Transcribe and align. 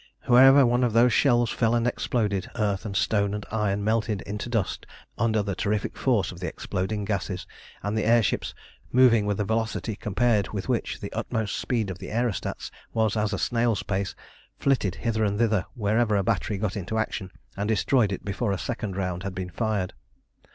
Wherever 0.25 0.65
one 0.65 0.83
of 0.83 0.93
those 0.93 1.13
shells 1.13 1.51
fell 1.51 1.75
and 1.75 1.85
exploded, 1.85 2.49
earth 2.55 2.87
and 2.87 2.95
stone 2.95 3.35
and 3.35 3.45
iron 3.51 3.83
melted 3.83 4.21
into 4.23 4.49
dust 4.49 4.87
under 5.15 5.43
the 5.43 5.53
terrific 5.53 5.95
force 5.95 6.31
of 6.31 6.39
the 6.39 6.47
exploding 6.47 7.05
gases, 7.05 7.45
and 7.83 7.95
the 7.95 8.03
air 8.03 8.23
ships, 8.23 8.55
moving 8.91 9.27
with 9.27 9.39
a 9.39 9.43
velocity 9.45 9.95
compared 9.95 10.49
with 10.53 10.67
which 10.67 11.01
the 11.01 11.13
utmost 11.13 11.55
speed 11.55 11.91
of 11.91 11.99
the 11.99 12.09
aerostats 12.09 12.71
was 12.95 13.15
as 13.15 13.31
a 13.31 13.37
snail's 13.37 13.83
pace, 13.83 14.15
flitted 14.57 14.95
hither 14.95 15.23
and 15.23 15.37
thither 15.37 15.67
wherever 15.75 16.15
a 16.15 16.23
battery 16.23 16.57
got 16.57 16.75
into 16.75 16.97
action, 16.97 17.29
and 17.55 17.67
destroyed 17.69 18.11
it 18.11 18.25
before 18.25 18.51
the 18.53 18.57
second 18.57 18.95
round 18.97 19.21
had 19.21 19.35
been 19.35 19.51
fired. 19.51 19.93